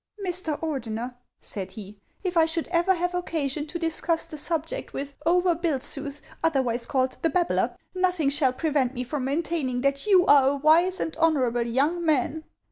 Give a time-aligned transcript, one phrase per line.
[0.27, 0.59] "Mr.
[0.61, 5.53] Ordener," said he," if I should ever have occasion to discuss the subject with Over
[5.53, 10.55] Bilseuth, otherwise called 'the Babbler,' nothing shall prevent me from maintaining that you are a
[10.55, 12.43] wise and honorable young man.